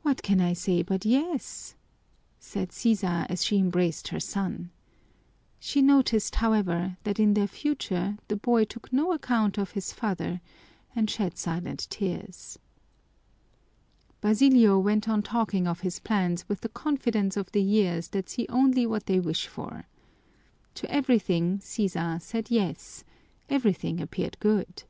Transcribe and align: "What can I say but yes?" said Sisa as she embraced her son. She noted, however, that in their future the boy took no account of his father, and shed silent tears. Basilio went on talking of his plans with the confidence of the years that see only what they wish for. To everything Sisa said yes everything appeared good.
"What 0.00 0.22
can 0.22 0.40
I 0.40 0.54
say 0.54 0.80
but 0.80 1.04
yes?" 1.04 1.74
said 2.40 2.72
Sisa 2.72 3.26
as 3.28 3.44
she 3.44 3.58
embraced 3.58 4.08
her 4.08 4.18
son. 4.18 4.70
She 5.60 5.82
noted, 5.82 6.34
however, 6.36 6.96
that 7.04 7.20
in 7.20 7.34
their 7.34 7.46
future 7.46 8.16
the 8.28 8.38
boy 8.38 8.64
took 8.64 8.90
no 8.90 9.12
account 9.12 9.58
of 9.58 9.72
his 9.72 9.92
father, 9.92 10.40
and 10.96 11.10
shed 11.10 11.36
silent 11.36 11.86
tears. 11.90 12.58
Basilio 14.22 14.78
went 14.78 15.10
on 15.10 15.22
talking 15.22 15.66
of 15.68 15.80
his 15.80 15.98
plans 15.98 16.48
with 16.48 16.62
the 16.62 16.70
confidence 16.70 17.36
of 17.36 17.52
the 17.52 17.62
years 17.62 18.08
that 18.08 18.30
see 18.30 18.46
only 18.48 18.86
what 18.86 19.04
they 19.04 19.20
wish 19.20 19.46
for. 19.46 19.84
To 20.76 20.90
everything 20.90 21.60
Sisa 21.60 22.18
said 22.18 22.50
yes 22.50 23.04
everything 23.50 24.00
appeared 24.00 24.38
good. 24.40 24.84